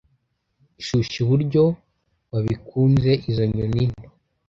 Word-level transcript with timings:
shyushya 0.85 1.17
uburyo 1.23 1.63
wabikunzeizo 2.31 3.43
nyoni 3.51 3.83
nto 3.91 4.09